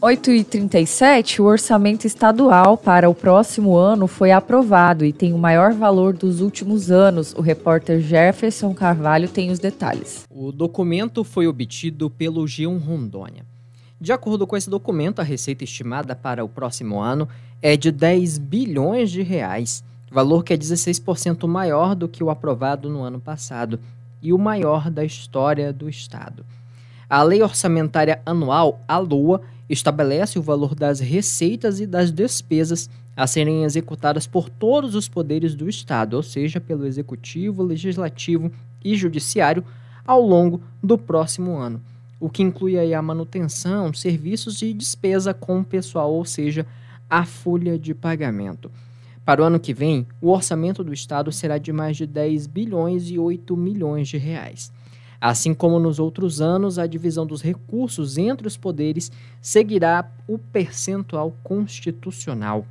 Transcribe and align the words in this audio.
8h37, 0.00 1.40
o 1.40 1.44
orçamento 1.44 2.06
estadual 2.06 2.78
para 2.78 3.10
o 3.10 3.14
próximo 3.14 3.76
ano 3.76 4.06
foi 4.06 4.32
aprovado 4.32 5.04
e 5.04 5.12
tem 5.12 5.34
o 5.34 5.38
maior 5.38 5.74
valor 5.74 6.14
dos 6.14 6.40
últimos 6.40 6.90
anos. 6.90 7.34
O 7.34 7.42
repórter 7.42 8.00
Jefferson 8.00 8.72
Carvalho 8.72 9.28
tem 9.28 9.50
os 9.50 9.58
detalhes. 9.58 10.24
O 10.30 10.50
documento 10.52 11.22
foi 11.22 11.46
obtido 11.46 12.08
pelo 12.08 12.44
G1 12.44 12.82
Rondônia. 12.82 13.44
De 14.00 14.10
acordo 14.10 14.46
com 14.46 14.56
esse 14.56 14.70
documento, 14.70 15.20
a 15.20 15.22
receita 15.22 15.64
estimada 15.64 16.16
para 16.16 16.42
o 16.42 16.48
próximo 16.48 16.98
ano 16.98 17.28
é 17.60 17.76
de 17.76 17.92
10 17.92 18.38
bilhões 18.38 19.10
de 19.10 19.20
reais, 19.20 19.84
valor 20.10 20.42
que 20.42 20.54
é 20.54 20.56
16% 20.56 21.46
maior 21.46 21.94
do 21.94 22.08
que 22.08 22.24
o 22.24 22.30
aprovado 22.30 22.88
no 22.88 23.02
ano 23.02 23.20
passado 23.20 23.78
e 24.22 24.32
o 24.32 24.38
maior 24.38 24.90
da 24.90 25.04
história 25.04 25.74
do 25.74 25.90
Estado. 25.90 26.42
A 27.10 27.24
Lei 27.24 27.42
Orçamentária 27.42 28.22
Anual, 28.24 28.80
a 28.86 28.96
LOA, 28.96 29.40
estabelece 29.68 30.38
o 30.38 30.42
valor 30.42 30.76
das 30.76 31.00
receitas 31.00 31.80
e 31.80 31.86
das 31.86 32.12
despesas 32.12 32.88
a 33.16 33.26
serem 33.26 33.64
executadas 33.64 34.28
por 34.28 34.48
todos 34.48 34.94
os 34.94 35.08
poderes 35.08 35.56
do 35.56 35.68
Estado, 35.68 36.14
ou 36.14 36.22
seja, 36.22 36.60
pelo 36.60 36.86
Executivo, 36.86 37.64
Legislativo 37.64 38.52
e 38.84 38.94
Judiciário, 38.94 39.64
ao 40.06 40.22
longo 40.22 40.62
do 40.80 40.96
próximo 40.96 41.56
ano, 41.56 41.82
o 42.20 42.30
que 42.30 42.44
inclui 42.44 42.78
aí 42.78 42.94
a 42.94 43.02
manutenção, 43.02 43.92
serviços 43.92 44.62
e 44.62 44.72
despesa 44.72 45.34
com 45.34 45.58
o 45.58 45.64
pessoal, 45.64 46.14
ou 46.14 46.24
seja, 46.24 46.64
a 47.10 47.24
folha 47.24 47.76
de 47.76 47.92
pagamento. 47.92 48.70
Para 49.24 49.42
o 49.42 49.44
ano 49.44 49.58
que 49.58 49.74
vem, 49.74 50.06
o 50.20 50.30
orçamento 50.30 50.84
do 50.84 50.94
Estado 50.94 51.32
será 51.32 51.58
de 51.58 51.72
mais 51.72 51.96
de 51.96 52.06
10 52.06 52.46
bilhões 52.46 53.10
e 53.10 53.18
8 53.18 53.56
milhões 53.56 54.06
de 54.06 54.16
reais. 54.16 54.70
Assim 55.20 55.52
como 55.52 55.78
nos 55.78 55.98
outros 55.98 56.40
anos, 56.40 56.78
a 56.78 56.86
divisão 56.86 57.26
dos 57.26 57.42
recursos 57.42 58.16
entre 58.16 58.48
os 58.48 58.56
poderes 58.56 59.12
seguirá 59.40 60.10
o 60.26 60.38
percentual 60.38 61.34
constitucional. 61.44 62.64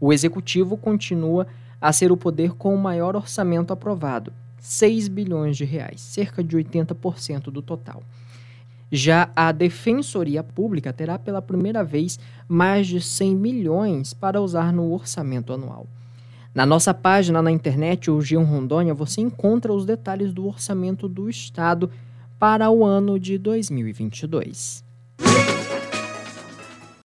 O 0.00 0.12
executivo 0.12 0.76
continua 0.76 1.46
a 1.80 1.92
ser 1.92 2.12
o 2.12 2.16
poder 2.16 2.52
com 2.52 2.74
o 2.74 2.78
maior 2.78 3.16
orçamento 3.16 3.72
aprovado, 3.72 4.32
6 4.58 5.08
bilhões 5.08 5.56
de 5.56 5.64
reais, 5.64 6.00
cerca 6.00 6.44
de 6.44 6.56
80% 6.56 7.44
do 7.50 7.60
total. 7.60 8.02
Já 8.90 9.28
a 9.34 9.50
Defensoria 9.50 10.44
Pública 10.44 10.92
terá 10.92 11.18
pela 11.18 11.42
primeira 11.42 11.82
vez 11.82 12.18
mais 12.46 12.86
de 12.86 13.00
100 13.00 13.34
milhões 13.34 14.14
para 14.14 14.40
usar 14.40 14.72
no 14.72 14.92
orçamento 14.92 15.52
anual. 15.52 15.88
Na 16.54 16.64
nossa 16.64 16.94
página 16.94 17.42
na 17.42 17.50
internet, 17.50 18.12
o 18.12 18.18
G1 18.18 18.44
Rondônia, 18.44 18.94
você 18.94 19.20
encontra 19.20 19.72
os 19.72 19.84
detalhes 19.84 20.32
do 20.32 20.46
orçamento 20.46 21.08
do 21.08 21.28
Estado 21.28 21.90
para 22.38 22.70
o 22.70 22.84
ano 22.84 23.18
de 23.18 23.36
2022. 23.36 24.84